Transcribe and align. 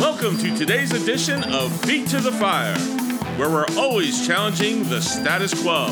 Welcome 0.00 0.38
to 0.38 0.56
today's 0.56 0.92
edition 0.92 1.42
of 1.52 1.72
Feet 1.80 2.06
to 2.10 2.20
the 2.20 2.30
Fire, 2.30 2.78
where 3.36 3.50
we're 3.50 3.66
always 3.76 4.24
challenging 4.24 4.88
the 4.88 5.00
status 5.00 5.60
quo. 5.60 5.88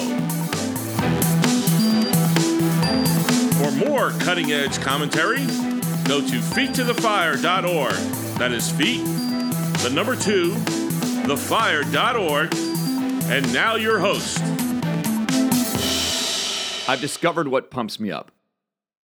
For 3.59 3.73
more 3.85 4.11
cutting 4.21 4.53
edge 4.53 4.81
commentary, 4.81 5.45
go 6.05 6.21
to 6.21 6.39
feettothefire.org. 6.39 7.95
That 8.39 8.53
is 8.53 8.71
feet, 8.71 9.05
the 9.83 9.91
number 9.93 10.15
two, 10.15 10.53
thefire.org. 11.27 12.55
And 13.29 13.53
now 13.53 13.75
your 13.75 13.99
host. 13.99 14.41
I've 16.89 17.01
discovered 17.01 17.49
what 17.49 17.73
pumps 17.73 17.99
me 17.99 18.13
up 18.13 18.31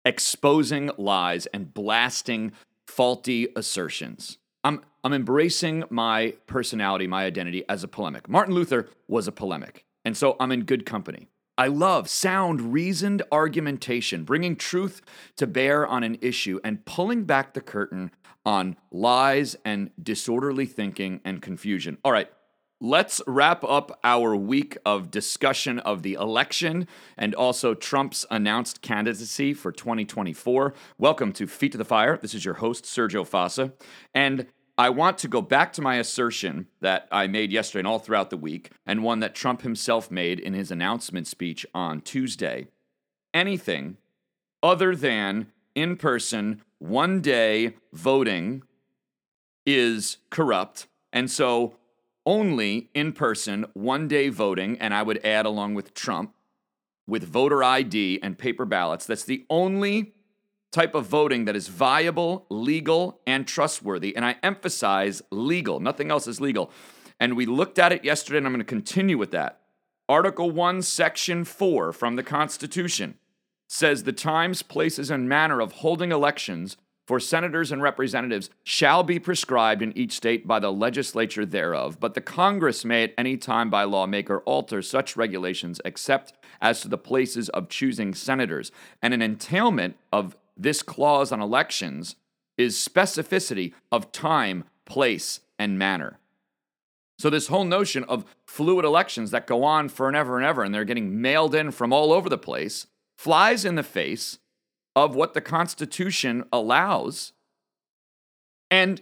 exposing 0.05 0.91
lies 0.97 1.47
and 1.47 1.73
blasting 1.73 2.51
faulty 2.85 3.47
assertions. 3.55 4.37
I'm, 4.63 4.81
I'm 5.03 5.13
embracing 5.13 5.83
my 5.89 6.35
personality, 6.47 7.07
my 7.07 7.25
identity 7.25 7.63
as 7.67 7.83
a 7.83 7.87
polemic. 7.87 8.29
Martin 8.29 8.53
Luther 8.53 8.89
was 9.07 9.27
a 9.27 9.31
polemic, 9.31 9.85
and 10.05 10.15
so 10.15 10.35
I'm 10.39 10.51
in 10.51 10.63
good 10.63 10.85
company. 10.85 11.27
I 11.57 11.67
love 11.67 12.09
sound, 12.09 12.73
reasoned 12.73 13.23
argumentation, 13.31 14.23
bringing 14.23 14.55
truth 14.55 15.01
to 15.37 15.45
bear 15.45 15.85
on 15.85 16.03
an 16.03 16.17
issue 16.21 16.59
and 16.63 16.85
pulling 16.85 17.25
back 17.25 17.53
the 17.53 17.61
curtain 17.61 18.11
on 18.45 18.77
lies 18.91 19.55
and 19.63 19.91
disorderly 20.01 20.65
thinking 20.65 21.21
and 21.23 21.41
confusion. 21.41 21.97
All 22.03 22.11
right, 22.11 22.29
let's 22.81 23.21
wrap 23.27 23.63
up 23.63 23.99
our 24.03 24.35
week 24.35 24.75
of 24.83 25.11
discussion 25.11 25.77
of 25.79 26.01
the 26.01 26.15
election 26.15 26.87
and 27.15 27.35
also 27.35 27.75
Trump's 27.75 28.25
announced 28.31 28.81
candidacy 28.81 29.53
for 29.53 29.71
2024. 29.71 30.73
Welcome 30.97 31.31
to 31.33 31.45
Feet 31.45 31.73
to 31.73 31.77
the 31.77 31.85
Fire. 31.85 32.17
This 32.17 32.33
is 32.33 32.43
your 32.43 32.55
host, 32.55 32.85
Sergio 32.85 33.23
Fasa. 33.23 33.71
And 34.15 34.47
I 34.79 34.89
want 34.89 35.19
to 35.19 35.27
go 35.27 35.43
back 35.43 35.73
to 35.73 35.81
my 35.81 35.97
assertion 35.97 36.65
that 36.79 37.07
I 37.11 37.27
made 37.27 37.51
yesterday 37.51 37.81
and 37.81 37.87
all 37.87 37.99
throughout 37.99 38.31
the 38.31 38.37
week, 38.37 38.71
and 38.83 39.03
one 39.03 39.19
that 39.19 39.35
Trump 39.35 39.61
himself 39.61 40.09
made 40.09 40.39
in 40.39 40.53
his 40.53 40.71
announcement 40.71 41.27
speech 41.27 41.67
on 41.75 42.01
Tuesday. 42.01 42.67
Anything 43.31 43.97
other 44.63 44.95
than 44.95 45.51
in 45.75 45.97
person, 45.97 46.63
one 46.79 47.21
day 47.21 47.75
voting 47.93 48.63
is 49.67 50.17
corrupt. 50.31 50.87
And 51.13 51.29
so 51.29 51.75
only 52.25 52.89
in 52.93 53.13
person, 53.13 53.65
one 53.73 54.07
day 54.07 54.29
voting, 54.29 54.77
and 54.79 54.93
I 54.93 55.03
would 55.03 55.23
add 55.25 55.45
along 55.45 55.73
with 55.73 55.93
Trump, 55.93 56.33
with 57.07 57.23
voter 57.23 57.63
ID 57.63 58.19
and 58.21 58.37
paper 58.37 58.65
ballots. 58.65 59.05
That's 59.05 59.23
the 59.23 59.45
only 59.49 60.13
type 60.71 60.95
of 60.95 61.05
voting 61.05 61.45
that 61.45 61.55
is 61.55 61.67
viable, 61.67 62.45
legal, 62.49 63.19
and 63.27 63.47
trustworthy. 63.47 64.15
And 64.15 64.23
I 64.25 64.37
emphasize 64.41 65.21
legal, 65.31 65.79
nothing 65.79 66.11
else 66.11 66.27
is 66.27 66.39
legal. 66.39 66.71
And 67.19 67.35
we 67.35 67.45
looked 67.45 67.77
at 67.77 67.91
it 67.91 68.03
yesterday, 68.03 68.37
and 68.37 68.47
I'm 68.47 68.53
going 68.53 68.59
to 68.59 68.65
continue 68.65 69.17
with 69.17 69.31
that. 69.31 69.59
Article 70.07 70.51
1, 70.51 70.81
Section 70.81 71.43
4 71.45 71.93
from 71.93 72.15
the 72.15 72.23
Constitution 72.23 73.17
says 73.67 74.03
the 74.03 74.11
times, 74.11 74.63
places, 74.63 75.09
and 75.09 75.29
manner 75.29 75.61
of 75.61 75.71
holding 75.73 76.11
elections 76.11 76.75
for 77.11 77.19
senators 77.19 77.73
and 77.73 77.81
representatives 77.81 78.49
shall 78.63 79.03
be 79.03 79.19
prescribed 79.19 79.81
in 79.81 79.91
each 79.97 80.13
state 80.13 80.47
by 80.47 80.61
the 80.61 80.71
legislature 80.71 81.45
thereof, 81.45 81.99
but 81.99 82.13
the 82.13 82.21
Congress 82.21 82.85
may 82.85 83.03
at 83.03 83.13
any 83.17 83.35
time 83.35 83.69
by 83.69 83.83
law 83.83 84.05
make 84.05 84.29
or 84.29 84.39
alter 84.43 84.81
such 84.81 85.17
regulations 85.17 85.81
except 85.83 86.31
as 86.61 86.79
to 86.79 86.87
the 86.87 86.97
places 86.97 87.49
of 87.49 87.67
choosing 87.67 88.13
senators. 88.13 88.71
And 89.01 89.13
an 89.13 89.21
entailment 89.21 89.97
of 90.13 90.37
this 90.55 90.81
clause 90.81 91.33
on 91.33 91.41
elections 91.41 92.15
is 92.57 92.77
specificity 92.77 93.73
of 93.91 94.13
time, 94.13 94.63
place, 94.85 95.41
and 95.59 95.77
manner. 95.77 96.17
So, 97.19 97.29
this 97.29 97.47
whole 97.47 97.65
notion 97.65 98.05
of 98.05 98.23
fluid 98.45 98.85
elections 98.85 99.31
that 99.31 99.47
go 99.47 99.65
on 99.65 99.89
for 99.89 100.07
and 100.07 100.15
ever 100.15 100.37
and 100.37 100.45
ever, 100.45 100.63
and 100.63 100.73
they're 100.73 100.85
getting 100.85 101.21
mailed 101.21 101.55
in 101.55 101.71
from 101.71 101.91
all 101.91 102.13
over 102.13 102.29
the 102.29 102.37
place, 102.37 102.87
flies 103.17 103.65
in 103.65 103.75
the 103.75 103.83
face 103.83 104.39
of 104.95 105.15
what 105.15 105.33
the 105.33 105.41
Constitution 105.41 106.43
allows. 106.51 107.33
And 108.69 109.01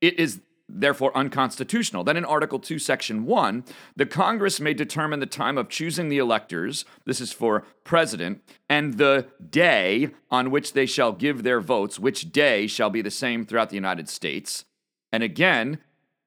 it 0.00 0.18
is 0.18 0.40
therefore 0.68 1.16
unconstitutional. 1.16 2.04
Then 2.04 2.16
in 2.16 2.24
Article 2.24 2.58
2, 2.58 2.78
Section 2.78 3.24
1, 3.24 3.64
the 3.94 4.06
Congress 4.06 4.60
may 4.60 4.74
determine 4.74 5.20
the 5.20 5.26
time 5.26 5.56
of 5.58 5.68
choosing 5.68 6.08
the 6.08 6.18
electors, 6.18 6.84
this 7.04 7.20
is 7.20 7.32
for 7.32 7.64
president, 7.84 8.42
and 8.68 8.98
the 8.98 9.26
day 9.48 10.10
on 10.30 10.50
which 10.50 10.72
they 10.72 10.86
shall 10.86 11.12
give 11.12 11.42
their 11.42 11.60
votes, 11.60 11.98
which 11.98 12.32
day 12.32 12.66
shall 12.66 12.90
be 12.90 13.00
the 13.00 13.10
same 13.10 13.46
throughout 13.46 13.70
the 13.70 13.76
United 13.76 14.08
States. 14.08 14.64
And 15.12 15.22
again, 15.22 15.78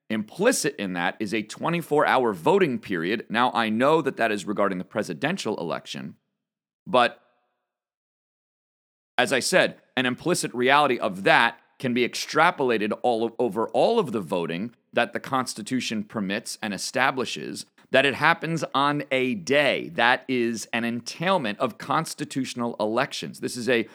implicit 0.08 0.74
in 0.76 0.94
that 0.94 1.16
is 1.20 1.34
a 1.34 1.42
24 1.42 2.06
hour 2.06 2.32
voting 2.32 2.78
period. 2.78 3.26
Now, 3.28 3.52
I 3.52 3.68
know 3.68 4.00
that 4.00 4.16
that 4.16 4.32
is 4.32 4.46
regarding 4.46 4.78
the 4.78 4.84
presidential 4.84 5.56
election, 5.58 6.16
but 6.86 7.20
as 9.20 9.32
I 9.32 9.40
said, 9.40 9.76
an 9.96 10.06
implicit 10.06 10.52
reality 10.54 10.98
of 10.98 11.24
that 11.24 11.58
can 11.78 11.94
be 11.94 12.08
extrapolated 12.08 12.92
all 13.02 13.34
over 13.38 13.68
all 13.68 13.98
of 13.98 14.12
the 14.12 14.20
voting 14.20 14.74
that 14.92 15.12
the 15.12 15.20
Constitution 15.20 16.04
permits 16.04 16.58
and 16.62 16.74
establishes, 16.74 17.66
that 17.90 18.06
it 18.06 18.14
happens 18.14 18.64
on 18.74 19.02
a 19.10 19.34
day. 19.34 19.90
That 19.94 20.24
is 20.28 20.68
an 20.72 20.84
entailment 20.84 21.58
of 21.58 21.78
constitutional 21.78 22.76
elections. 22.80 23.40
This 23.40 23.56
is 23.56 23.68
a 23.68 23.88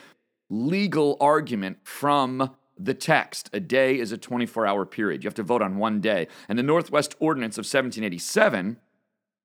legal 0.50 1.18
argument 1.20 1.78
from 1.84 2.56
the 2.78 2.94
text. 2.94 3.50
A 3.54 3.60
day 3.60 3.98
is 3.98 4.12
a 4.12 4.18
24 4.18 4.66
hour 4.66 4.86
period. 4.86 5.24
You 5.24 5.28
have 5.28 5.36
to 5.36 5.44
vote 5.44 5.62
on 5.62 5.78
one 5.78 6.02
day. 6.02 6.28
And 6.50 6.60
the 6.60 6.64
Northwest 6.64 7.16
Ordinance 7.20 7.58
of 7.58 7.64
1787 7.64 8.78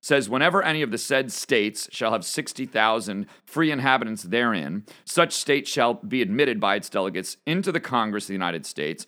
says 0.01 0.29
whenever 0.29 0.63
any 0.63 0.83
of 0.83 0.91
the 0.91 0.99
said 0.99 1.31
states 1.31 1.89
shall 1.93 2.13
have 2.13 2.25
60,000 2.25 3.27
free 3.45 3.71
inhabitants 3.71 4.23
therein, 4.25 4.85
such 5.05 5.33
state 5.33 5.69
shall 5.69 5.95
be 5.95 6.23
admitted 6.23 6.61
by 6.61 6.77
its 6.77 6.89
delegates 6.89 7.37
into 7.47 7.71
the 7.71 7.81
Congress 7.81 8.25
of 8.25 8.29
the 8.29 8.35
United 8.35 8.65
States 8.67 9.07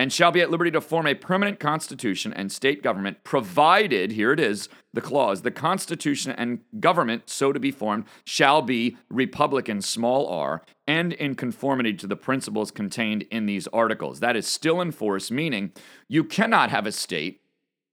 and 0.00 0.10
shall 0.10 0.32
be 0.32 0.40
at 0.40 0.50
liberty 0.50 0.70
to 0.70 0.80
form 0.80 1.06
a 1.06 1.14
permanent 1.14 1.60
constitution 1.60 2.32
and 2.32 2.50
state 2.50 2.82
government, 2.82 3.22
provided, 3.22 4.12
here 4.12 4.32
it 4.32 4.40
is, 4.40 4.66
the 4.94 5.00
clause, 5.02 5.42
the 5.42 5.50
constitution 5.50 6.32
and 6.32 6.60
government 6.80 7.24
so 7.26 7.52
to 7.52 7.60
be 7.60 7.70
formed 7.70 8.06
shall 8.24 8.62
be 8.62 8.96
republican, 9.10 9.82
small 9.82 10.26
r, 10.26 10.62
and 10.86 11.12
in 11.12 11.34
conformity 11.34 11.92
to 11.92 12.06
the 12.06 12.16
principles 12.16 12.70
contained 12.70 13.24
in 13.24 13.44
these 13.44 13.66
articles. 13.74 14.20
That 14.20 14.36
is 14.36 14.46
still 14.46 14.80
in 14.80 14.90
force, 14.90 15.30
meaning 15.30 15.70
you 16.08 16.24
cannot 16.24 16.70
have 16.70 16.86
a 16.86 16.92
state 16.92 17.42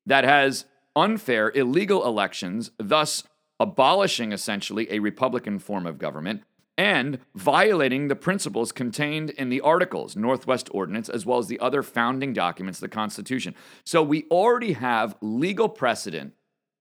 that 0.06 0.24
has 0.24 0.64
unfair, 0.98 1.52
illegal 1.56 2.06
elections, 2.06 2.72
thus 2.78 3.24
abolishing 3.60 4.34
essentially 4.34 4.92
a 4.92 5.00
Republican 5.00 5.60
form 5.60 5.86
of 5.86 5.98
government 5.98 6.44
and 6.78 7.20
violating 7.34 8.08
the 8.08 8.16
principles 8.16 8.72
contained 8.72 9.32
in 9.32 9.50
the 9.50 9.62
Articles, 9.62 10.16
Northwest 10.16 10.70
Ordinance, 10.72 11.10
as 11.10 11.26
well 11.26 11.40
as 11.40 11.48
the 11.48 11.60
other 11.60 11.82
founding 11.82 12.34
documents 12.34 12.80
the 12.80 12.88
Constitution. 12.88 13.56
So 13.84 14.04
we 14.04 14.26
already 14.30 14.74
have 14.74 15.16
legal 15.22 15.70
precedent 15.70 16.34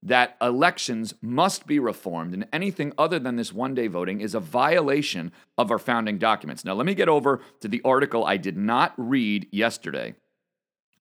that 0.02 0.36
elections 0.40 1.14
must 1.22 1.66
be 1.66 1.78
reformed, 1.78 2.34
and 2.34 2.46
anything 2.52 2.92
other 2.98 3.18
than 3.18 3.36
this 3.36 3.52
one 3.52 3.74
day 3.74 3.86
voting 3.86 4.20
is 4.20 4.34
a 4.34 4.40
violation 4.40 5.32
of 5.56 5.70
our 5.70 5.78
founding 5.78 6.18
documents. 6.18 6.64
Now, 6.64 6.74
let 6.74 6.86
me 6.86 6.94
get 6.94 7.08
over 7.08 7.40
to 7.60 7.68
the 7.68 7.80
article 7.82 8.24
I 8.24 8.36
did 8.36 8.56
not 8.56 8.92
read 8.96 9.48
yesterday 9.50 10.14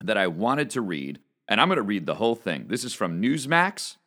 that 0.01 0.17
I 0.17 0.27
wanted 0.27 0.69
to 0.71 0.81
read 0.81 1.19
and 1.47 1.61
I'm 1.61 1.67
going 1.67 1.77
to 1.77 1.83
read 1.83 2.05
the 2.05 2.15
whole 2.15 2.35
thing. 2.35 2.65
This 2.67 2.83
is 2.83 2.93
from 2.93 3.21
Newsmax 3.21 3.97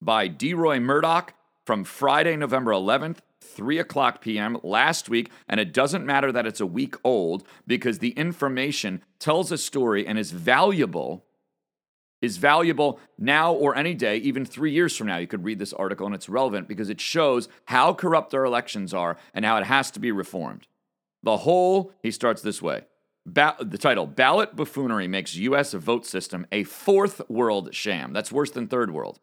by 0.00 0.28
Deroy 0.28 0.80
Murdock 0.80 1.34
from 1.64 1.84
Friday, 1.84 2.36
November 2.36 2.70
11th, 2.72 3.18
3 3.40 3.78
o'clock 3.78 4.20
p.m. 4.20 4.58
last 4.62 5.08
week. 5.08 5.30
And 5.48 5.58
it 5.58 5.72
doesn't 5.72 6.06
matter 6.06 6.30
that 6.32 6.46
it's 6.46 6.60
a 6.60 6.66
week 6.66 6.96
old 7.02 7.44
because 7.66 7.98
the 7.98 8.10
information 8.10 9.02
tells 9.18 9.50
a 9.50 9.58
story 9.58 10.06
and 10.06 10.18
is 10.18 10.32
valuable. 10.32 11.24
Is 12.22 12.38
valuable 12.38 12.98
now 13.18 13.52
or 13.52 13.76
any 13.76 13.94
day, 13.94 14.16
even 14.16 14.46
three 14.46 14.72
years 14.72 14.96
from 14.96 15.06
now. 15.06 15.18
You 15.18 15.26
could 15.26 15.44
read 15.44 15.58
this 15.58 15.74
article 15.74 16.06
and 16.06 16.14
it's 16.14 16.30
relevant 16.30 16.66
because 16.66 16.88
it 16.88 17.00
shows 17.00 17.46
how 17.66 17.92
corrupt 17.92 18.34
our 18.34 18.44
elections 18.44 18.94
are 18.94 19.18
and 19.34 19.44
how 19.44 19.58
it 19.58 19.66
has 19.66 19.90
to 19.92 20.00
be 20.00 20.10
reformed. 20.10 20.66
The 21.22 21.36
whole, 21.38 21.92
he 22.02 22.10
starts 22.10 22.40
this 22.40 22.62
way 22.62 22.84
Ba- 23.26 23.56
the 23.60 23.76
title 23.76 24.06
Ballot 24.06 24.54
Buffoonery 24.54 25.08
Makes 25.08 25.34
U.S. 25.34 25.72
Vote 25.72 26.06
System 26.06 26.46
a 26.52 26.62
Fourth 26.62 27.20
World 27.28 27.74
Sham. 27.74 28.12
That's 28.12 28.30
worse 28.30 28.52
than 28.52 28.68
Third 28.68 28.92
World. 28.92 29.18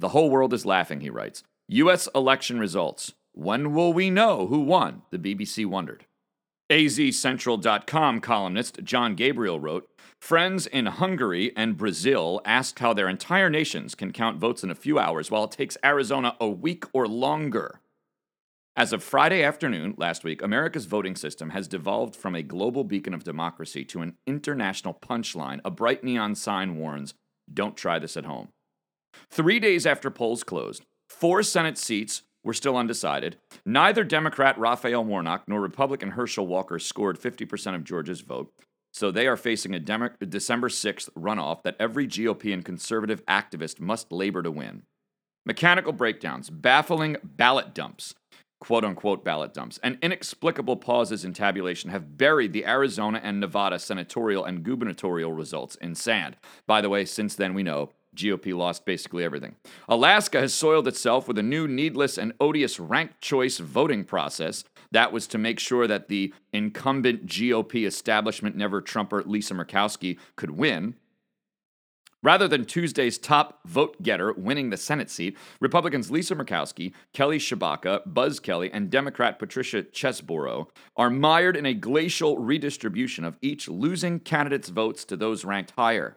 The 0.00 0.08
whole 0.08 0.30
world 0.30 0.52
is 0.52 0.66
laughing, 0.66 1.00
he 1.00 1.10
writes. 1.10 1.44
U.S. 1.68 2.08
election 2.12 2.58
results. 2.58 3.12
When 3.32 3.72
will 3.72 3.92
we 3.92 4.10
know 4.10 4.48
who 4.48 4.60
won? 4.60 5.02
The 5.12 5.18
BBC 5.18 5.64
wondered. 5.64 6.06
AZCentral.com 6.70 8.20
columnist 8.20 8.82
John 8.82 9.14
Gabriel 9.14 9.60
wrote 9.60 9.88
Friends 10.20 10.66
in 10.66 10.86
Hungary 10.86 11.52
and 11.56 11.76
Brazil 11.76 12.40
asked 12.44 12.80
how 12.80 12.92
their 12.94 13.08
entire 13.08 13.50
nations 13.50 13.94
can 13.94 14.12
count 14.12 14.38
votes 14.38 14.64
in 14.64 14.70
a 14.70 14.74
few 14.74 14.98
hours 14.98 15.30
while 15.30 15.44
it 15.44 15.52
takes 15.52 15.76
Arizona 15.84 16.34
a 16.40 16.48
week 16.48 16.84
or 16.92 17.06
longer. 17.06 17.80
As 18.76 18.92
of 18.92 19.04
Friday 19.04 19.40
afternoon 19.44 19.94
last 19.98 20.24
week, 20.24 20.42
America's 20.42 20.86
voting 20.86 21.14
system 21.14 21.50
has 21.50 21.68
devolved 21.68 22.16
from 22.16 22.34
a 22.34 22.42
global 22.42 22.82
beacon 22.82 23.14
of 23.14 23.22
democracy 23.22 23.84
to 23.84 24.00
an 24.00 24.16
international 24.26 24.94
punchline. 24.94 25.60
A 25.64 25.70
bright 25.70 26.02
neon 26.02 26.34
sign 26.34 26.74
warns 26.74 27.14
don't 27.52 27.76
try 27.76 28.00
this 28.00 28.16
at 28.16 28.24
home. 28.24 28.48
Three 29.30 29.60
days 29.60 29.86
after 29.86 30.10
polls 30.10 30.42
closed, 30.42 30.82
four 31.08 31.44
Senate 31.44 31.78
seats 31.78 32.22
were 32.42 32.52
still 32.52 32.76
undecided. 32.76 33.36
Neither 33.64 34.02
Democrat 34.02 34.58
Raphael 34.58 35.04
Warnock 35.04 35.44
nor 35.46 35.60
Republican 35.60 36.10
Herschel 36.10 36.48
Walker 36.48 36.80
scored 36.80 37.20
50% 37.20 37.76
of 37.76 37.84
Georgia's 37.84 38.22
vote. 38.22 38.52
So 38.92 39.12
they 39.12 39.28
are 39.28 39.36
facing 39.36 39.72
a 39.76 39.78
Demo- 39.78 40.10
December 40.28 40.68
6th 40.68 41.10
runoff 41.16 41.62
that 41.62 41.76
every 41.78 42.08
GOP 42.08 42.52
and 42.52 42.64
conservative 42.64 43.24
activist 43.26 43.78
must 43.78 44.10
labor 44.10 44.42
to 44.42 44.50
win. 44.50 44.82
Mechanical 45.46 45.92
breakdowns, 45.92 46.48
baffling 46.48 47.18
ballot 47.22 47.74
dumps, 47.74 48.14
quote 48.64 48.84
unquote 48.84 49.22
ballot 49.22 49.52
dumps, 49.52 49.78
and 49.82 49.98
inexplicable 50.00 50.76
pauses 50.76 51.22
in 51.22 51.34
tabulation 51.34 51.90
have 51.90 52.16
buried 52.16 52.54
the 52.54 52.64
Arizona 52.64 53.20
and 53.22 53.38
Nevada 53.38 53.78
senatorial 53.78 54.46
and 54.46 54.62
gubernatorial 54.62 55.32
results 55.34 55.74
in 55.76 55.94
sand. 55.94 56.38
By 56.66 56.80
the 56.80 56.88
way, 56.88 57.04
since 57.04 57.34
then 57.34 57.52
we 57.52 57.62
know 57.62 57.90
GOP 58.16 58.56
lost 58.56 58.86
basically 58.86 59.22
everything. 59.22 59.56
Alaska 59.86 60.40
has 60.40 60.54
soiled 60.54 60.88
itself 60.88 61.28
with 61.28 61.36
a 61.36 61.42
new, 61.42 61.68
needless, 61.68 62.16
and 62.16 62.32
odious 62.40 62.80
ranked 62.80 63.20
choice 63.20 63.58
voting 63.58 64.02
process. 64.02 64.64
That 64.92 65.12
was 65.12 65.26
to 65.26 65.38
make 65.38 65.60
sure 65.60 65.86
that 65.86 66.08
the 66.08 66.32
incumbent 66.50 67.26
GOP 67.26 67.86
establishment 67.86 68.56
never 68.56 68.80
Trumper 68.80 69.22
Lisa 69.26 69.52
Murkowski 69.52 70.18
could 70.36 70.52
win. 70.52 70.94
Rather 72.24 72.48
than 72.48 72.64
Tuesday's 72.64 73.18
top 73.18 73.60
vote 73.66 74.00
getter 74.02 74.32
winning 74.32 74.70
the 74.70 74.78
Senate 74.78 75.10
seat, 75.10 75.36
Republicans 75.60 76.10
Lisa 76.10 76.34
Murkowski, 76.34 76.94
Kelly 77.12 77.38
Tshibaka, 77.38 78.00
Buzz 78.06 78.40
Kelley, 78.40 78.72
and 78.72 78.88
Democrat 78.88 79.38
Patricia 79.38 79.82
Chesbro 79.82 80.68
are 80.96 81.10
mired 81.10 81.54
in 81.54 81.66
a 81.66 81.74
glacial 81.74 82.38
redistribution 82.38 83.24
of 83.24 83.36
each 83.42 83.68
losing 83.68 84.18
candidate's 84.18 84.70
votes 84.70 85.04
to 85.04 85.16
those 85.16 85.44
ranked 85.44 85.72
higher. 85.72 86.16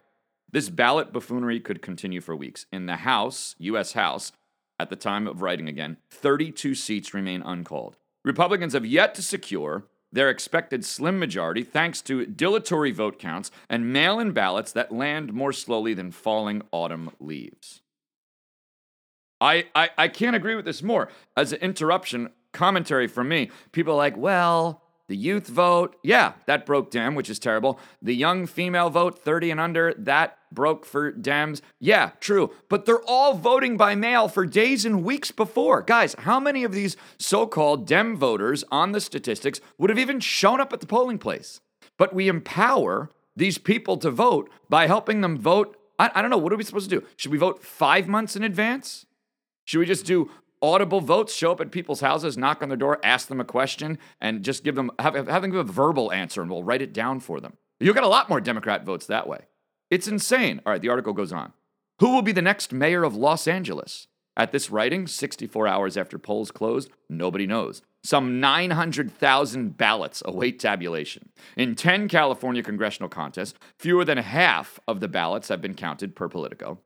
This 0.49 0.69
ballot 0.69 1.11
buffoonery 1.11 1.59
could 1.59 1.81
continue 1.81 2.21
for 2.21 2.37
weeks. 2.37 2.67
In 2.71 2.85
the 2.85 2.95
House, 2.95 3.53
U.S. 3.59 3.91
House, 3.91 4.31
at 4.79 4.89
the 4.89 4.95
time 4.95 5.27
of 5.27 5.41
writing 5.41 5.67
again, 5.67 5.97
32 6.09 6.73
seats 6.73 7.13
remain 7.13 7.41
uncalled. 7.41 7.97
Republicans 8.23 8.71
have 8.71 8.85
yet 8.85 9.13
to 9.15 9.21
secure 9.21 9.83
their 10.11 10.29
expected 10.29 10.85
slim 10.85 11.19
majority 11.19 11.63
thanks 11.63 12.01
to 12.01 12.25
dilatory 12.25 12.91
vote 12.91 13.19
counts 13.19 13.51
and 13.69 13.91
mail 13.91 14.19
in 14.19 14.31
ballots 14.31 14.71
that 14.71 14.91
land 14.91 15.33
more 15.33 15.53
slowly 15.53 15.93
than 15.93 16.11
falling 16.11 16.61
autumn 16.71 17.11
leaves. 17.19 17.81
I, 19.39 19.65
I, 19.75 19.89
I 19.97 20.07
can't 20.07 20.35
agree 20.35 20.55
with 20.55 20.65
this 20.65 20.81
more. 20.81 21.09
As 21.35 21.53
an 21.53 21.59
interruption, 21.59 22.29
commentary 22.53 23.07
from 23.07 23.29
me, 23.29 23.51
people 23.71 23.93
are 23.93 23.97
like, 23.97 24.17
well, 24.17 24.81
the 25.07 25.15
youth 25.15 25.47
vote, 25.47 25.95
yeah, 26.03 26.33
that 26.47 26.65
broke 26.65 26.91
Dem, 26.91 27.15
which 27.15 27.29
is 27.29 27.39
terrible. 27.39 27.79
The 28.01 28.15
young 28.15 28.45
female 28.45 28.89
vote, 28.89 29.19
30 29.19 29.51
and 29.51 29.59
under, 29.59 29.93
that 29.97 30.37
broke 30.51 30.85
for 30.85 31.13
Dems. 31.13 31.61
Yeah, 31.79 32.11
true. 32.19 32.51
But 32.69 32.85
they're 32.85 33.01
all 33.03 33.33
voting 33.33 33.77
by 33.77 33.95
mail 33.95 34.27
for 34.27 34.45
days 34.45 34.83
and 34.83 35.03
weeks 35.03 35.31
before. 35.31 35.81
Guys, 35.81 36.13
how 36.19 36.39
many 36.39 36.65
of 36.65 36.73
these 36.73 36.97
so 37.17 37.47
called 37.47 37.87
Dem 37.87 38.17
voters 38.17 38.65
on 38.69 38.91
the 38.91 38.99
statistics 38.99 39.61
would 39.77 39.89
have 39.89 39.99
even 39.99 40.19
shown 40.19 40.59
up 40.59 40.73
at 40.73 40.81
the 40.81 40.87
polling 40.87 41.19
place? 41.19 41.61
But 41.97 42.13
we 42.13 42.27
empower 42.27 43.09
these 43.35 43.57
people 43.57 43.97
to 43.97 44.11
vote 44.11 44.49
by 44.69 44.87
helping 44.87 45.21
them 45.21 45.37
vote. 45.37 45.77
I, 45.97 46.11
I 46.15 46.21
don't 46.21 46.31
know. 46.31 46.37
What 46.37 46.51
are 46.51 46.57
we 46.57 46.63
supposed 46.63 46.89
to 46.89 46.99
do? 46.99 47.05
Should 47.15 47.31
we 47.31 47.37
vote 47.37 47.63
five 47.63 48.09
months 48.09 48.35
in 48.35 48.43
advance? 48.43 49.05
Should 49.63 49.79
we 49.79 49.85
just 49.85 50.05
do 50.05 50.29
audible 50.61 51.01
votes, 51.01 51.33
show 51.33 51.51
up 51.51 51.61
at 51.61 51.71
people's 51.71 52.01
houses, 52.01 52.37
knock 52.37 52.61
on 52.61 52.69
their 52.69 52.77
door, 52.77 52.99
ask 53.03 53.27
them 53.27 53.39
a 53.39 53.45
question, 53.45 53.97
and 54.21 54.43
just 54.43 54.63
give 54.63 54.75
them 54.75 54.91
have, 54.99 55.15
have 55.15 55.41
them 55.41 55.51
give 55.51 55.69
a 55.69 55.71
verbal 55.71 56.11
answer, 56.11 56.41
and 56.41 56.49
we'll 56.49 56.63
write 56.63 56.81
it 56.81 56.93
down 56.93 57.19
for 57.19 57.39
them. 57.39 57.57
You'll 57.79 57.93
get 57.93 58.03
a 58.03 58.07
lot 58.07 58.29
more 58.29 58.41
Democrat 58.41 58.83
votes 58.85 59.05
that 59.07 59.27
way. 59.27 59.45
It's 59.89 60.07
insane. 60.07 60.61
All 60.65 60.73
right, 60.73 60.81
the 60.81 60.89
article 60.89 61.13
goes 61.13 61.31
on. 61.31 61.53
Who 61.99 62.13
will 62.13 62.21
be 62.21 62.31
the 62.31 62.41
next 62.41 62.73
mayor 62.73 63.03
of 63.03 63.15
Los 63.15 63.47
Angeles? 63.47 64.07
At 64.35 64.51
this 64.51 64.69
writing, 64.69 65.07
64 65.07 65.67
hours 65.67 65.97
after 65.97 66.19
polls 66.19 66.51
closed, 66.51 66.91
nobody 67.09 67.47
knows. 67.47 67.81
Some 68.03 68.39
900,000 68.39 69.75
ballots 69.75 70.21
await 70.23 70.59
tabulation. 70.59 71.29
In 71.55 71.73
10 71.73 72.07
California 72.07 72.61
congressional 72.61 73.09
contests, 73.09 73.55
fewer 73.79 74.05
than 74.05 74.19
half 74.19 74.79
of 74.87 74.99
the 74.99 75.07
ballots 75.07 75.49
have 75.49 75.59
been 75.59 75.73
counted 75.73 76.15
per 76.15 76.29
Politico. 76.29 76.79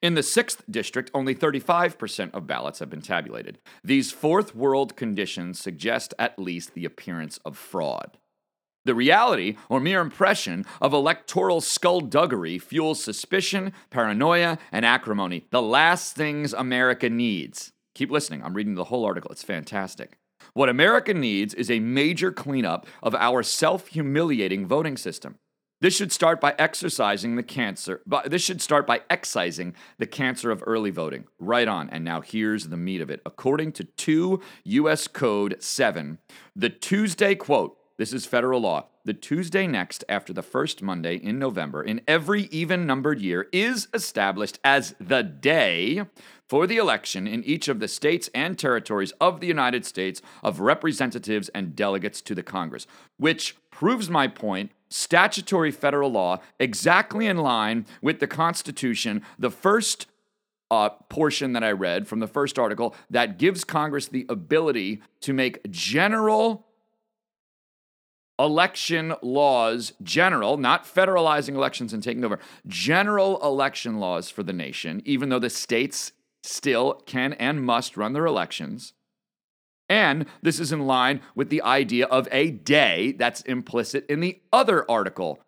In 0.00 0.14
the 0.14 0.20
6th 0.20 0.62
district, 0.70 1.10
only 1.14 1.34
35% 1.34 2.32
of 2.34 2.46
ballots 2.46 2.80
have 2.80 2.90
been 2.90 3.02
tabulated. 3.02 3.58
These 3.84 4.12
fourth 4.12 4.54
world 4.54 4.96
conditions 4.96 5.60
suggest 5.60 6.14
at 6.18 6.38
least 6.38 6.74
the 6.74 6.84
appearance 6.84 7.38
of 7.44 7.56
fraud. 7.56 8.18
The 8.84 8.94
reality 8.96 9.56
or 9.68 9.78
mere 9.78 10.00
impression 10.00 10.66
of 10.80 10.92
electoral 10.92 11.60
skullduggery 11.60 12.58
fuels 12.58 13.02
suspicion, 13.02 13.72
paranoia, 13.90 14.58
and 14.72 14.84
acrimony, 14.84 15.46
the 15.50 15.62
last 15.62 16.16
things 16.16 16.52
America 16.52 17.08
needs. 17.08 17.72
Keep 17.94 18.10
listening, 18.10 18.42
I'm 18.42 18.54
reading 18.54 18.74
the 18.74 18.84
whole 18.84 19.04
article, 19.04 19.30
it's 19.30 19.44
fantastic. 19.44 20.18
What 20.54 20.68
America 20.68 21.14
needs 21.14 21.54
is 21.54 21.70
a 21.70 21.78
major 21.78 22.32
cleanup 22.32 22.86
of 23.02 23.14
our 23.14 23.44
self 23.44 23.86
humiliating 23.88 24.66
voting 24.66 24.96
system. 24.96 25.36
This 25.82 25.96
should 25.96 26.12
start 26.12 26.40
by 26.40 26.54
exercising 26.60 27.34
the 27.34 27.42
cancer, 27.42 28.02
but 28.06 28.30
this 28.30 28.40
should 28.40 28.62
start 28.62 28.86
by 28.86 29.00
excising 29.10 29.74
the 29.98 30.06
cancer 30.06 30.52
of 30.52 30.62
early 30.64 30.90
voting. 30.90 31.24
Right 31.40 31.66
on. 31.66 31.90
And 31.90 32.04
now 32.04 32.20
here's 32.20 32.68
the 32.68 32.76
meat 32.76 33.00
of 33.00 33.10
it. 33.10 33.20
According 33.26 33.72
to 33.72 33.84
2 33.84 34.40
U.S. 34.62 35.08
Code 35.08 35.56
7, 35.58 36.18
the 36.54 36.70
Tuesday 36.70 37.34
quote, 37.34 37.76
this 37.98 38.12
is 38.12 38.26
federal 38.26 38.60
law. 38.60 38.90
The 39.04 39.14
Tuesday 39.14 39.66
next 39.66 40.04
after 40.08 40.32
the 40.32 40.44
first 40.44 40.80
Monday 40.80 41.16
in 41.16 41.36
November 41.36 41.82
in 41.82 42.02
every 42.06 42.42
even 42.52 42.86
numbered 42.86 43.20
year 43.20 43.48
is 43.52 43.88
established 43.92 44.60
as 44.62 44.94
the 45.00 45.24
day 45.24 46.04
for 46.48 46.68
the 46.68 46.76
election 46.76 47.26
in 47.26 47.42
each 47.42 47.66
of 47.66 47.80
the 47.80 47.88
states 47.88 48.30
and 48.32 48.56
territories 48.56 49.12
of 49.20 49.40
the 49.40 49.48
United 49.48 49.84
States 49.84 50.22
of 50.44 50.60
representatives 50.60 51.48
and 51.48 51.74
delegates 51.74 52.20
to 52.20 52.34
the 52.36 52.44
Congress, 52.44 52.86
which 53.16 53.56
proves 53.72 54.08
my 54.08 54.28
point. 54.28 54.70
Statutory 54.88 55.72
federal 55.72 56.12
law 56.12 56.38
exactly 56.60 57.26
in 57.26 57.38
line 57.38 57.86
with 58.02 58.20
the 58.20 58.28
Constitution, 58.28 59.22
the 59.36 59.50
first 59.50 60.06
uh, 60.70 60.90
portion 61.08 61.54
that 61.54 61.64
I 61.64 61.72
read 61.72 62.06
from 62.06 62.20
the 62.20 62.28
first 62.28 62.56
article 62.56 62.94
that 63.10 63.36
gives 63.36 63.64
Congress 63.64 64.06
the 64.06 64.26
ability 64.28 65.02
to 65.22 65.32
make 65.32 65.68
general 65.72 66.66
election 68.38 69.14
laws, 69.22 69.92
general, 70.02 70.56
not 70.56 70.84
federalizing 70.84 71.54
elections 71.54 71.92
and 71.92 72.02
taking 72.02 72.24
over, 72.24 72.38
general 72.66 73.40
election 73.42 73.98
laws 73.98 74.30
for 74.30 74.42
the 74.42 74.52
nation, 74.52 75.02
even 75.04 75.28
though 75.28 75.38
the 75.38 75.50
states 75.50 76.12
still 76.42 76.94
can 77.06 77.32
and 77.34 77.64
must 77.64 77.96
run 77.96 78.12
their 78.12 78.26
elections. 78.26 78.94
And 79.88 80.26
this 80.40 80.58
is 80.58 80.72
in 80.72 80.86
line 80.86 81.20
with 81.34 81.50
the 81.50 81.62
idea 81.62 82.06
of 82.06 82.26
a 82.32 82.50
day 82.50 83.12
that's 83.12 83.42
implicit 83.42 84.06
in 84.08 84.20
the 84.20 84.40
other 84.52 84.90
article 84.90 85.40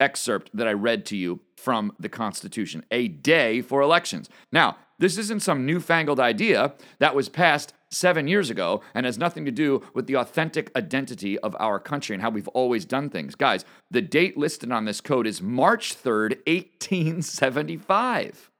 excerpt 0.00 0.50
that 0.54 0.66
I 0.66 0.72
read 0.72 1.04
to 1.06 1.16
you 1.16 1.40
from 1.56 1.92
the 2.00 2.08
Constitution 2.08 2.84
a 2.90 3.08
day 3.08 3.60
for 3.60 3.82
elections. 3.82 4.30
Now, 4.50 4.78
this 4.98 5.18
isn't 5.18 5.42
some 5.42 5.66
newfangled 5.66 6.18
idea 6.18 6.74
that 6.98 7.14
was 7.14 7.28
passed 7.28 7.74
seven 7.90 8.28
years 8.28 8.50
ago 8.50 8.82
and 8.94 9.06
has 9.06 9.18
nothing 9.18 9.44
to 9.44 9.50
do 9.50 9.82
with 9.94 10.06
the 10.06 10.16
authentic 10.16 10.70
identity 10.76 11.38
of 11.38 11.56
our 11.58 11.78
country 11.78 12.14
and 12.14 12.22
how 12.22 12.30
we've 12.30 12.48
always 12.48 12.84
done 12.84 13.10
things. 13.10 13.34
Guys, 13.34 13.64
the 13.90 14.02
date 14.02 14.36
listed 14.36 14.72
on 14.72 14.84
this 14.84 15.00
code 15.00 15.26
is 15.26 15.42
March 15.42 15.94
3rd, 15.94 16.36
1875. 16.46 18.50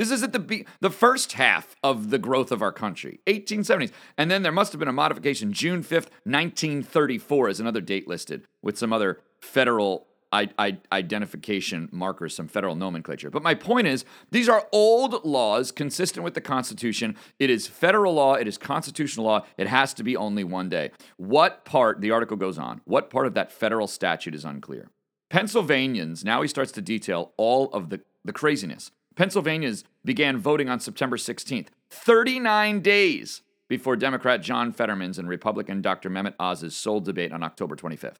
This 0.00 0.10
is 0.10 0.22
at 0.22 0.32
the 0.32 0.38
be- 0.38 0.64
the 0.80 0.88
first 0.88 1.34
half 1.34 1.76
of 1.82 2.08
the 2.08 2.18
growth 2.18 2.50
of 2.50 2.62
our 2.62 2.72
country, 2.72 3.20
1870s. 3.26 3.92
And 4.16 4.30
then 4.30 4.42
there 4.42 4.50
must 4.50 4.72
have 4.72 4.78
been 4.78 4.88
a 4.88 4.92
modification. 4.92 5.52
June 5.52 5.82
5th, 5.82 6.08
1934 6.24 7.50
is 7.50 7.60
another 7.60 7.82
date 7.82 8.08
listed 8.08 8.46
with 8.62 8.78
some 8.78 8.94
other 8.94 9.20
federal 9.42 10.06
I- 10.32 10.50
I- 10.58 10.78
identification 10.92 11.88
markers, 11.90 12.34
some 12.34 12.48
federal 12.48 12.74
nomenclature. 12.76 13.30
But 13.30 13.42
my 13.42 13.54
point 13.54 13.86
is, 13.86 14.04
these 14.30 14.48
are 14.48 14.68
old 14.72 15.24
laws 15.24 15.72
consistent 15.72 16.24
with 16.24 16.34
the 16.34 16.40
Constitution. 16.40 17.16
It 17.38 17.50
is 17.50 17.66
federal 17.66 18.14
law, 18.14 18.34
it 18.34 18.46
is 18.46 18.56
constitutional 18.56 19.26
law. 19.26 19.44
It 19.58 19.66
has 19.66 19.92
to 19.94 20.02
be 20.04 20.16
only 20.16 20.44
one 20.44 20.68
day. 20.68 20.90
What 21.16 21.64
part, 21.64 22.00
the 22.00 22.10
article 22.12 22.36
goes 22.36 22.58
on, 22.58 22.80
what 22.84 23.10
part 23.10 23.26
of 23.26 23.34
that 23.34 23.50
federal 23.52 23.86
statute 23.86 24.34
is 24.34 24.44
unclear? 24.44 24.90
Pennsylvanians, 25.30 26.24
now 26.24 26.42
he 26.42 26.48
starts 26.48 26.72
to 26.72 26.82
detail 26.82 27.32
all 27.36 27.70
of 27.72 27.90
the, 27.90 28.00
the 28.24 28.32
craziness. 28.32 28.90
Pennsylvanians 29.16 29.84
began 30.04 30.38
voting 30.38 30.68
on 30.68 30.80
September 30.80 31.16
16th, 31.16 31.68
39 31.90 32.80
days 32.80 33.42
before 33.68 33.94
Democrat 33.96 34.42
John 34.42 34.72
Fetterman's 34.72 35.18
and 35.18 35.28
Republican 35.28 35.82
Dr. 35.82 36.10
Mehmet 36.10 36.34
Oz's 36.40 36.74
sole 36.74 37.00
debate 37.00 37.32
on 37.32 37.42
October 37.42 37.76
25th. 37.76 38.16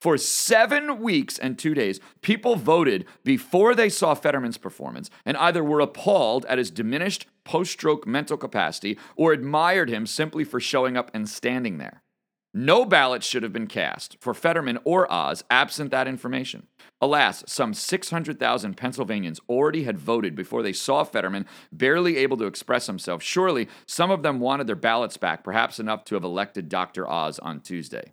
For 0.00 0.18
seven 0.18 1.00
weeks 1.00 1.38
and 1.38 1.58
two 1.58 1.74
days, 1.74 2.00
people 2.20 2.56
voted 2.56 3.06
before 3.24 3.74
they 3.74 3.88
saw 3.88 4.14
Fetterman's 4.14 4.58
performance 4.58 5.10
and 5.24 5.36
either 5.36 5.64
were 5.64 5.80
appalled 5.80 6.44
at 6.46 6.58
his 6.58 6.70
diminished 6.70 7.26
post 7.44 7.72
stroke 7.72 8.06
mental 8.06 8.36
capacity 8.36 8.98
or 9.16 9.32
admired 9.32 9.88
him 9.88 10.06
simply 10.06 10.44
for 10.44 10.60
showing 10.60 10.96
up 10.96 11.10
and 11.14 11.28
standing 11.28 11.78
there. 11.78 12.02
No 12.56 12.84
ballots 12.84 13.26
should 13.26 13.42
have 13.42 13.52
been 13.52 13.66
cast 13.66 14.16
for 14.20 14.32
Fetterman 14.32 14.78
or 14.84 15.12
Oz 15.12 15.42
absent 15.50 15.90
that 15.90 16.06
information. 16.06 16.68
Alas, 17.00 17.42
some 17.48 17.74
600,000 17.74 18.76
Pennsylvanians 18.76 19.40
already 19.48 19.82
had 19.82 19.98
voted 19.98 20.36
before 20.36 20.62
they 20.62 20.72
saw 20.72 21.02
Fetterman 21.02 21.46
barely 21.72 22.16
able 22.16 22.36
to 22.36 22.46
express 22.46 22.86
himself. 22.86 23.24
Surely 23.24 23.68
some 23.86 24.12
of 24.12 24.22
them 24.22 24.38
wanted 24.38 24.68
their 24.68 24.76
ballots 24.76 25.16
back, 25.16 25.42
perhaps 25.42 25.80
enough 25.80 26.04
to 26.04 26.14
have 26.14 26.22
elected 26.22 26.68
Dr. 26.68 27.10
Oz 27.10 27.40
on 27.40 27.58
Tuesday. 27.58 28.12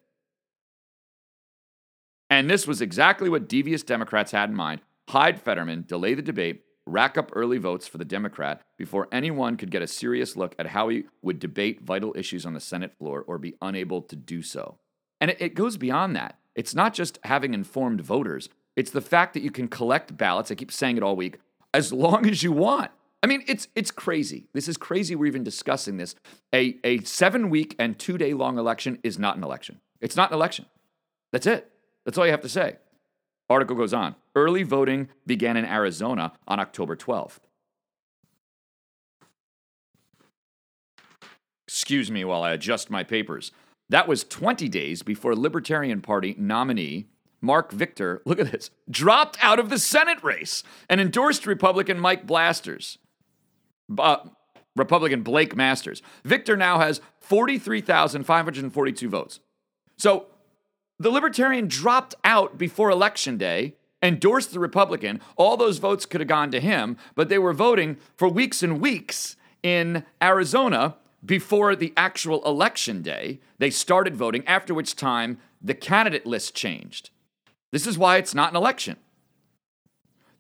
And 2.32 2.50
this 2.50 2.66
was 2.66 2.82
exactly 2.82 3.30
what 3.30 3.50
devious 3.50 3.84
Democrats 3.84 4.32
had 4.32 4.50
in 4.50 4.56
mind 4.56 4.82
hide 5.10 5.42
Fetterman, 5.42 5.84
delay 5.86 6.14
the 6.14 6.22
debate, 6.22 6.64
rack 6.88 7.18
up 7.18 7.32
early 7.36 7.58
votes 7.58 7.86
for 7.86 7.98
the 7.98 8.06
Democrat 8.06 8.62
before 8.78 9.10
anyone 9.12 9.58
could 9.58 9.70
get 9.70 9.82
a 9.82 9.88
serious 9.88 10.38
look 10.38 10.56
at 10.58 10.68
how 10.68 10.88
he 10.88 11.04
would 11.22 11.38
debate 11.38 11.82
vital 11.82 12.16
issues 12.18 12.46
on 12.46 12.54
the 12.54 12.62
Senate 12.62 12.94
floor 12.98 13.26
or 13.28 13.38
be 13.38 13.56
unable 13.62 14.02
to 14.02 14.16
do 14.16 14.42
so. 14.42 14.78
And 15.20 15.32
it, 15.32 15.42
it 15.42 15.54
goes 15.54 15.76
beyond 15.76 16.16
that. 16.16 16.40
It's 16.56 16.74
not 16.74 16.94
just 16.94 17.20
having 17.26 17.54
informed 17.54 18.00
voters, 18.00 18.48
it's 18.78 18.92
the 18.92 19.02
fact 19.02 19.34
that 19.34 19.44
you 19.44 19.52
can 19.52 19.68
collect 19.68 20.16
ballots. 20.16 20.50
I 20.50 20.56
keep 20.56 20.72
saying 20.72 20.96
it 20.96 21.04
all 21.04 21.18
week, 21.18 21.40
as 21.74 21.92
long 21.92 22.26
as 22.30 22.42
you 22.42 22.54
want. 22.54 22.92
I 23.22 23.28
mean, 23.28 23.44
it's 23.48 23.68
it's 23.76 23.92
crazy. 23.92 24.48
This 24.54 24.70
is 24.70 24.78
crazy. 24.78 25.14
We're 25.16 25.26
even 25.26 25.44
discussing 25.44 25.98
this. 25.98 26.16
A 26.56 26.78
a 26.86 27.02
seven 27.02 27.50
week 27.50 27.76
and 27.78 28.00
two 28.00 28.18
day 28.18 28.34
long 28.34 28.58
election 28.58 28.98
is 29.04 29.20
not 29.20 29.36
an 29.36 29.44
election. 29.44 29.82
It's 30.00 30.16
not 30.16 30.32
an 30.32 30.36
election. 30.36 30.66
That's 31.34 31.46
it. 31.46 31.71
That's 32.06 32.18
all 32.18 32.26
you 32.26 32.32
have 32.32 32.42
to 32.42 32.50
say. 32.50 32.78
Article 33.50 33.76
goes 33.76 33.94
on. 33.94 34.16
Early 34.36 34.64
voting 34.64 35.10
began 35.26 35.58
in 35.58 35.66
Arizona 35.66 36.34
on 36.48 36.60
October 36.60 36.96
12th. 36.96 37.40
Excuse 41.68 42.12
me 42.12 42.24
while 42.24 42.44
I 42.44 42.52
adjust 42.52 42.90
my 42.90 43.04
papers. 43.04 43.52
That 43.90 44.08
was 44.08 44.24
20 44.24 44.70
days 44.70 45.04
before 45.04 45.36
Libertarian 45.36 46.02
Party 46.02 46.36
nominee 46.38 47.08
Mark 47.42 47.72
Victor, 47.72 48.22
look 48.26 48.40
at 48.40 48.52
this, 48.52 48.70
dropped 48.90 49.38
out 49.42 49.58
of 49.58 49.70
the 49.70 49.80
Senate 49.80 50.24
race 50.24 50.64
and 50.88 51.02
endorsed 51.02 51.48
Republican 51.48 52.00
Mike 52.00 52.28
Blasters. 52.28 53.00
Uh, 53.98 54.18
Republican 54.76 55.24
Blake 55.24 55.56
Masters. 55.56 56.02
Victor 56.24 56.56
now 56.56 56.80
has 56.80 57.02
43,542 57.20 59.10
votes. 59.10 59.40
So 59.98 60.28
the 61.02 61.10
Libertarian 61.10 61.68
dropped 61.68 62.14
out 62.24 62.58
before 62.58 62.92
Election 62.92 63.38
Day, 63.38 63.74
endorsed 64.04 64.54
the 64.54 64.60
Republican. 64.60 65.20
All 65.36 65.58
those 65.58 65.80
votes 65.80 66.06
could 66.06 66.22
have 66.22 66.28
gone 66.28 66.52
to 66.52 66.60
him, 66.60 66.96
but 67.16 67.28
they 67.28 67.40
were 67.40 67.54
voting 67.54 67.98
for 68.16 68.28
weeks 68.28 68.62
and 68.62 68.80
weeks 68.80 69.36
in 69.64 70.06
Arizona 70.22 70.96
before 71.26 71.76
the 71.76 71.94
actual 71.98 72.44
election 72.46 73.02
day. 73.02 73.40
They 73.58 73.72
started 73.72 74.16
voting, 74.16 74.46
after 74.48 74.74
which 74.74 74.96
time 74.96 75.40
the 75.62 75.74
candidate 75.74 76.26
list 76.26 76.56
changed. 76.56 77.10
This 77.72 77.88
is 77.88 77.98
why 77.98 78.18
it's 78.18 78.36
not 78.36 78.52
an 78.52 78.58
election. 78.58 78.98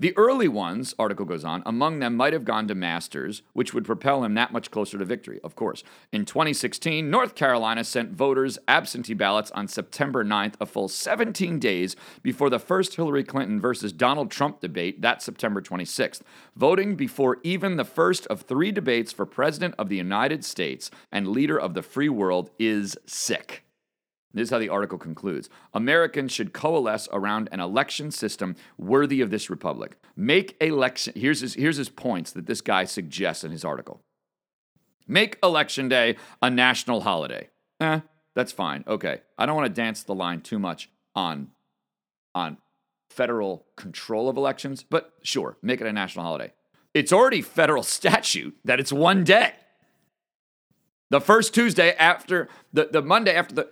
The 0.01 0.17
early 0.17 0.47
ones, 0.47 0.95
article 0.97 1.27
goes 1.27 1.45
on, 1.45 1.61
among 1.63 1.99
them 1.99 2.15
might 2.15 2.33
have 2.33 2.43
gone 2.43 2.67
to 2.67 2.73
Masters, 2.73 3.43
which 3.53 3.71
would 3.71 3.85
propel 3.85 4.23
him 4.23 4.33
that 4.33 4.51
much 4.51 4.71
closer 4.71 4.97
to 4.97 5.05
victory, 5.05 5.39
of 5.43 5.55
course. 5.55 5.83
In 6.11 6.25
2016, 6.25 7.07
North 7.07 7.35
Carolina 7.35 7.83
sent 7.83 8.09
voters 8.09 8.57
absentee 8.67 9.13
ballots 9.13 9.51
on 9.51 9.67
September 9.67 10.25
9th, 10.25 10.55
a 10.59 10.65
full 10.65 10.87
17 10.87 11.59
days 11.59 11.95
before 12.23 12.49
the 12.49 12.57
first 12.57 12.95
Hillary 12.95 13.23
Clinton 13.23 13.61
versus 13.61 13.93
Donald 13.93 14.31
Trump 14.31 14.59
debate 14.59 15.03
that 15.03 15.21
September 15.21 15.61
26th. 15.61 16.21
Voting 16.55 16.95
before 16.95 17.37
even 17.43 17.77
the 17.77 17.85
first 17.85 18.25
of 18.25 18.41
three 18.41 18.71
debates 18.71 19.13
for 19.13 19.27
President 19.27 19.75
of 19.77 19.87
the 19.87 19.97
United 19.97 20.43
States 20.43 20.89
and 21.11 21.27
leader 21.27 21.59
of 21.59 21.75
the 21.75 21.83
free 21.83 22.09
world 22.09 22.49
is 22.57 22.97
sick. 23.05 23.63
This 24.33 24.45
is 24.45 24.49
how 24.49 24.59
the 24.59 24.69
article 24.69 24.97
concludes. 24.97 25.49
Americans 25.73 26.31
should 26.31 26.53
coalesce 26.53 27.09
around 27.11 27.49
an 27.51 27.59
election 27.59 28.11
system 28.11 28.55
worthy 28.77 29.21
of 29.21 29.29
this 29.29 29.49
republic. 29.49 29.97
Make 30.15 30.55
election. 30.61 31.13
Here's 31.15 31.41
his, 31.41 31.55
here's 31.55 31.77
his 31.77 31.89
points 31.89 32.31
that 32.31 32.45
this 32.45 32.61
guy 32.61 32.85
suggests 32.85 33.43
in 33.43 33.51
his 33.51 33.65
article. 33.65 34.01
Make 35.07 35.37
election 35.43 35.89
day 35.89 36.15
a 36.41 36.49
national 36.49 37.01
holiday. 37.01 37.49
Eh, 37.81 37.99
that's 38.33 38.53
fine. 38.53 38.83
Okay. 38.87 39.21
I 39.37 39.45
don't 39.45 39.55
want 39.55 39.67
to 39.67 39.81
dance 39.81 40.03
the 40.03 40.15
line 40.15 40.41
too 40.41 40.59
much 40.59 40.89
on, 41.13 41.49
on 42.33 42.57
federal 43.09 43.65
control 43.75 44.29
of 44.29 44.37
elections, 44.37 44.83
but 44.83 45.11
sure, 45.23 45.57
make 45.61 45.81
it 45.81 45.87
a 45.87 45.91
national 45.91 46.23
holiday. 46.23 46.53
It's 46.93 47.11
already 47.11 47.41
federal 47.41 47.83
statute 47.83 48.55
that 48.63 48.79
it's 48.79 48.93
one 48.93 49.23
day. 49.23 49.53
The 51.09 51.19
first 51.19 51.53
Tuesday 51.53 51.93
after 51.95 52.47
the, 52.71 52.87
the 52.89 53.01
Monday 53.01 53.35
after 53.35 53.53
the 53.53 53.69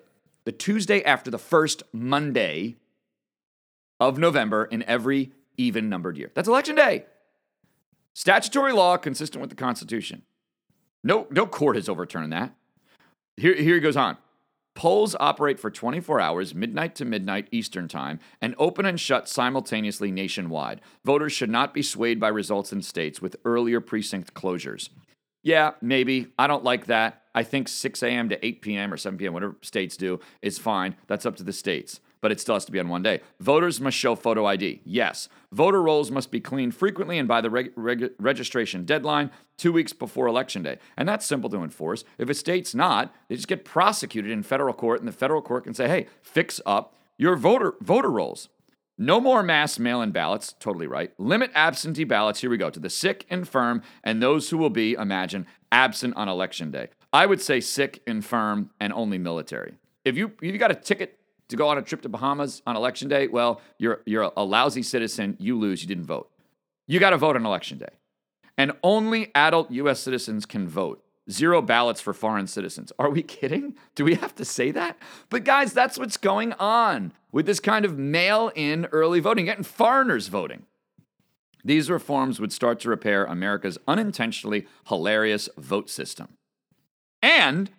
the 0.49 0.53
Tuesday 0.53 1.03
after 1.03 1.29
the 1.29 1.37
first 1.37 1.83
Monday 1.93 2.75
of 3.99 4.17
November 4.17 4.65
in 4.65 4.81
every 4.81 5.31
even 5.57 5.89
numbered 5.89 6.17
year. 6.17 6.31
That's 6.33 6.47
election 6.47 6.73
day. 6.73 7.05
Statutory 8.15 8.73
law 8.73 8.97
consistent 8.97 9.41
with 9.41 9.51
the 9.51 9.55
Constitution. 9.55 10.23
No, 11.03 11.27
no 11.29 11.45
court 11.45 11.75
has 11.75 11.87
overturned 11.87 12.33
that. 12.33 12.55
Here, 13.37 13.53
here 13.53 13.75
he 13.75 13.79
goes 13.79 13.95
on. 13.95 14.17
Polls 14.73 15.15
operate 15.19 15.59
for 15.59 15.69
24 15.69 16.19
hours, 16.19 16.55
midnight 16.55 16.95
to 16.95 17.05
midnight 17.05 17.47
Eastern 17.51 17.87
Time, 17.87 18.19
and 18.41 18.55
open 18.57 18.87
and 18.87 18.99
shut 18.99 19.29
simultaneously 19.29 20.09
nationwide. 20.09 20.81
Voters 21.05 21.31
should 21.31 21.51
not 21.51 21.75
be 21.75 21.83
swayed 21.83 22.19
by 22.19 22.29
results 22.29 22.73
in 22.73 22.81
states 22.81 23.21
with 23.21 23.35
earlier 23.45 23.79
precinct 23.79 24.33
closures. 24.33 24.89
Yeah, 25.41 25.71
maybe. 25.81 26.27
I 26.37 26.47
don't 26.47 26.63
like 26.63 26.87
that. 26.87 27.23
I 27.33 27.43
think 27.43 27.67
6 27.67 28.03
a.m. 28.03 28.29
to 28.29 28.45
8 28.45 28.61
p.m. 28.61 28.93
or 28.93 28.97
7 28.97 29.17
p.m., 29.17 29.33
whatever 29.33 29.55
states 29.61 29.95
do, 29.95 30.19
is 30.41 30.57
fine. 30.57 30.95
That's 31.07 31.25
up 31.25 31.35
to 31.37 31.43
the 31.43 31.53
states. 31.53 31.99
But 32.21 32.33
it 32.33 32.41
still 32.41 32.55
has 32.55 32.65
to 32.65 32.71
be 32.73 32.79
on 32.79 32.89
one 32.89 33.01
day. 33.01 33.21
Voters 33.39 33.79
must 33.79 33.95
show 33.95 34.13
photo 34.13 34.45
ID. 34.45 34.81
Yes. 34.83 35.29
Voter 35.53 35.81
rolls 35.81 36.11
must 36.11 36.31
be 36.31 36.41
cleaned 36.41 36.75
frequently 36.75 37.17
and 37.17 37.29
by 37.29 37.39
the 37.39 37.49
reg- 37.49 37.71
reg- 37.77 38.11
registration 38.19 38.83
deadline 38.83 39.31
two 39.57 39.71
weeks 39.71 39.93
before 39.93 40.27
Election 40.27 40.61
Day. 40.61 40.79
And 40.97 41.07
that's 41.07 41.25
simple 41.25 41.49
to 41.51 41.63
enforce. 41.63 42.03
If 42.17 42.29
a 42.29 42.33
state's 42.33 42.75
not, 42.75 43.15
they 43.29 43.35
just 43.35 43.47
get 43.47 43.63
prosecuted 43.63 44.31
in 44.31 44.43
federal 44.43 44.73
court, 44.73 44.99
and 44.99 45.07
the 45.07 45.13
federal 45.13 45.41
court 45.41 45.63
can 45.63 45.73
say, 45.73 45.87
hey, 45.87 46.07
fix 46.21 46.59
up 46.65 46.93
your 47.17 47.37
voter, 47.37 47.75
voter 47.79 48.09
rolls. 48.11 48.49
No 49.01 49.21
more 49.21 49.41
mass 49.41 49.79
mail 49.79 50.01
in 50.01 50.11
ballots, 50.11 50.53
totally 50.59 50.85
right. 50.85 51.17
Limit 51.17 51.51
absentee 51.55 52.03
ballots, 52.03 52.41
here 52.41 52.49
we 52.49 52.57
go, 52.57 52.69
to 52.69 52.81
the 52.81 52.89
sick, 52.89 53.25
infirm, 53.29 53.81
and 54.03 54.21
those 54.21 54.49
who 54.49 54.57
will 54.57 54.69
be, 54.69 54.91
imagine, 54.91 55.47
absent 55.71 56.17
on 56.17 56.27
election 56.27 56.69
day. 56.69 56.89
I 57.13 57.25
would 57.25 57.41
say 57.41 57.61
sick, 57.61 58.01
infirm, 58.05 58.71
and 58.77 58.91
only 58.91 59.17
military. 59.17 59.75
If 60.03 60.17
you 60.17 60.33
you 60.41 60.57
got 60.57 60.71
a 60.71 60.75
ticket 60.75 61.17
to 61.47 61.55
go 61.55 61.69
on 61.69 61.77
a 61.77 61.81
trip 61.81 62.01
to 62.01 62.09
Bahamas 62.09 62.61
on 62.67 62.75
election 62.75 63.07
day, 63.07 63.27
well, 63.27 63.61
you're 63.77 64.01
you're 64.05 64.33
a 64.35 64.43
lousy 64.43 64.83
citizen. 64.83 65.37
You 65.39 65.57
lose. 65.57 65.81
You 65.81 65.87
didn't 65.87 66.05
vote. 66.05 66.29
You 66.85 66.99
got 66.99 67.11
to 67.11 67.17
vote 67.17 67.37
on 67.37 67.45
election 67.45 67.77
day, 67.77 67.93
and 68.57 68.73
only 68.83 69.31
adult 69.33 69.71
U.S. 69.71 70.01
citizens 70.01 70.45
can 70.45 70.67
vote. 70.67 71.01
Zero 71.31 71.61
ballots 71.61 72.01
for 72.01 72.13
foreign 72.13 72.47
citizens. 72.47 72.91
Are 72.97 73.09
we 73.09 73.21
kidding? 73.21 73.75
Do 73.93 74.03
we 74.03 74.15
have 74.15 74.33
to 74.35 74.45
say 74.45 74.71
that? 74.71 74.97
But 75.29 75.43
guys, 75.43 75.73
that's 75.73 75.97
what's 75.97 76.17
going 76.17 76.53
on 76.53 77.13
with 77.31 77.45
this 77.45 77.59
kind 77.59 77.85
of 77.85 77.97
mail 77.97 78.51
in 78.55 78.85
early 78.85 79.19
voting, 79.19 79.45
getting 79.45 79.63
foreigners 79.63 80.27
voting. 80.27 80.65
These 81.63 81.89
reforms 81.89 82.39
would 82.39 82.53
start 82.53 82.79
to 82.79 82.89
repair 82.89 83.25
America's 83.25 83.77
unintentionally 83.87 84.65
hilarious 84.87 85.49
vote 85.57 85.89
system. 85.89 86.37
And 87.21 87.69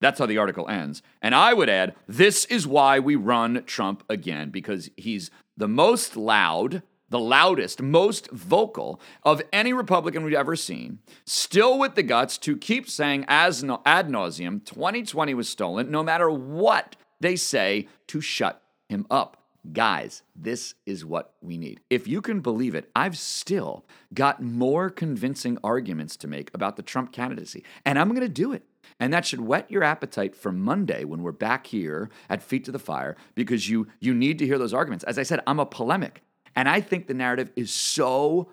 that's 0.00 0.18
how 0.20 0.26
the 0.26 0.38
article 0.38 0.68
ends. 0.68 1.02
And 1.20 1.34
I 1.34 1.54
would 1.54 1.68
add 1.68 1.96
this 2.06 2.44
is 2.44 2.66
why 2.66 3.00
we 3.00 3.16
run 3.16 3.64
Trump 3.64 4.04
again, 4.08 4.50
because 4.50 4.90
he's 4.96 5.30
the 5.56 5.66
most 5.66 6.16
loud, 6.16 6.82
the 7.10 7.18
loudest, 7.18 7.82
most 7.82 8.30
vocal 8.30 9.00
of 9.22 9.42
any 9.52 9.72
Republican 9.72 10.24
we've 10.24 10.34
ever 10.34 10.56
seen, 10.56 10.98
still 11.24 11.78
with 11.78 11.94
the 11.94 12.02
guts 12.02 12.38
to 12.38 12.56
keep 12.56 12.88
saying 12.88 13.24
as 13.28 13.64
ad 13.86 14.08
nauseum 14.08 14.64
2020 14.64 15.34
was 15.34 15.48
stolen, 15.48 15.90
no 15.90 16.02
matter 16.02 16.30
what 16.30 16.96
they 17.20 17.36
say 17.36 17.88
to 18.06 18.20
shut 18.20 18.62
him 18.88 19.06
up. 19.10 19.36
Guys, 19.72 20.22
this 20.34 20.74
is 20.86 21.04
what 21.04 21.34
we 21.42 21.58
need. 21.58 21.80
If 21.90 22.06
you 22.06 22.22
can 22.22 22.40
believe 22.40 22.74
it, 22.74 22.90
I've 22.94 23.18
still 23.18 23.84
got 24.14 24.42
more 24.42 24.88
convincing 24.88 25.58
arguments 25.62 26.16
to 26.18 26.28
make 26.28 26.50
about 26.54 26.76
the 26.76 26.82
Trump 26.82 27.12
candidacy, 27.12 27.64
and 27.84 27.98
I'm 27.98 28.08
going 28.10 28.20
to 28.20 28.28
do 28.28 28.52
it. 28.52 28.64
And 29.00 29.12
that 29.12 29.26
should 29.26 29.40
whet 29.40 29.70
your 29.70 29.84
appetite 29.84 30.34
for 30.34 30.50
Monday 30.50 31.04
when 31.04 31.22
we're 31.22 31.32
back 31.32 31.66
here 31.66 32.08
at 32.30 32.42
Feet 32.42 32.64
to 32.64 32.72
the 32.72 32.78
Fire 32.78 33.16
because 33.34 33.68
you 33.68 33.88
you 34.00 34.14
need 34.14 34.38
to 34.38 34.46
hear 34.46 34.58
those 34.58 34.72
arguments. 34.72 35.04
As 35.04 35.18
I 35.18 35.22
said, 35.22 35.40
I'm 35.46 35.60
a 35.60 35.66
polemic, 35.66 36.22
and 36.58 36.68
I 36.68 36.80
think 36.80 37.06
the 37.06 37.14
narrative 37.14 37.52
is 37.54 37.70
so 37.70 38.48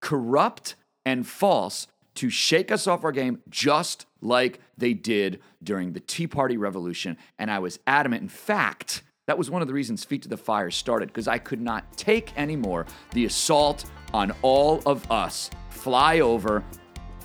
corrupt 0.00 0.76
and 1.04 1.26
false 1.26 1.88
to 2.14 2.30
shake 2.30 2.70
us 2.70 2.86
off 2.86 3.02
our 3.02 3.10
game 3.10 3.42
just 3.50 4.06
like 4.20 4.60
they 4.78 4.94
did 4.94 5.40
during 5.60 5.94
the 5.94 5.98
Tea 5.98 6.28
Party 6.28 6.56
revolution. 6.56 7.16
And 7.36 7.50
I 7.50 7.58
was 7.58 7.80
adamant. 7.88 8.22
In 8.22 8.28
fact, 8.28 9.02
That 9.26 9.38
was 9.38 9.50
one 9.50 9.62
of 9.62 9.68
the 9.68 9.74
reasons 9.74 10.04
Feet 10.04 10.22
to 10.22 10.28
the 10.28 10.36
Fire 10.36 10.70
started, 10.70 11.08
because 11.08 11.28
I 11.28 11.38
could 11.38 11.60
not 11.60 11.96
take 11.96 12.36
anymore 12.36 12.86
the 13.12 13.24
assault 13.24 13.86
on 14.12 14.32
all 14.42 14.82
of 14.84 15.10
us 15.10 15.50
fly 15.70 16.20
over 16.20 16.62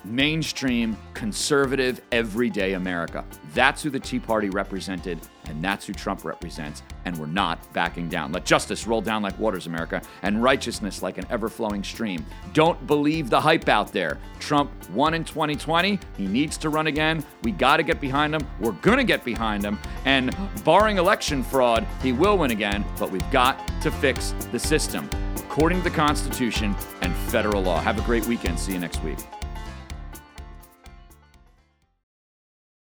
mainstream, 0.04 0.96
conservative, 1.12 2.00
everyday 2.10 2.72
America. 2.72 3.24
That's 3.52 3.82
who 3.82 3.90
the 3.90 4.00
Tea 4.00 4.18
Party 4.18 4.48
represented, 4.48 5.20
and 5.50 5.62
that's 5.62 5.86
who 5.86 5.92
Trump 5.92 6.24
represents, 6.24 6.82
and 7.04 7.16
we're 7.18 7.26
not 7.26 7.70
backing 7.72 8.08
down. 8.08 8.32
Let 8.32 8.44
justice 8.46 8.86
roll 8.86 9.02
down 9.02 9.22
like 9.22 9.38
waters, 9.38 9.66
America, 9.66 10.00
and 10.22 10.42
righteousness 10.42 11.02
like 11.02 11.18
an 11.18 11.26
ever 11.28 11.48
flowing 11.48 11.84
stream. 11.84 12.24
Don't 12.54 12.86
believe 12.86 13.28
the 13.28 13.40
hype 13.40 13.68
out 13.68 13.92
there. 13.92 14.18
Trump 14.38 14.70
won 14.90 15.14
in 15.14 15.24
2020. 15.24 15.98
He 16.16 16.26
needs 16.26 16.56
to 16.58 16.70
run 16.70 16.86
again. 16.86 17.24
We 17.42 17.52
got 17.52 17.76
to 17.76 17.82
get 17.82 18.00
behind 18.00 18.34
him. 18.34 18.46
We're 18.60 18.72
going 18.72 18.98
to 18.98 19.04
get 19.04 19.24
behind 19.24 19.64
him. 19.64 19.78
And 20.04 20.34
barring 20.64 20.98
election 20.98 21.42
fraud, 21.42 21.86
he 22.02 22.12
will 22.12 22.38
win 22.38 22.50
again, 22.50 22.84
but 22.98 23.10
we've 23.10 23.30
got 23.30 23.70
to 23.82 23.90
fix 23.90 24.34
the 24.52 24.58
system 24.58 25.08
according 25.36 25.78
to 25.78 25.84
the 25.84 25.94
Constitution 25.94 26.76
and 27.02 27.14
federal 27.30 27.62
law. 27.62 27.80
Have 27.80 27.98
a 27.98 28.02
great 28.02 28.24
weekend. 28.26 28.58
See 28.58 28.72
you 28.72 28.78
next 28.78 29.02
week. 29.02 29.18